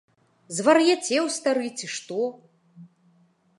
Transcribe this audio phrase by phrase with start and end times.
[0.59, 2.19] Звар'яцеў, стары, ці што?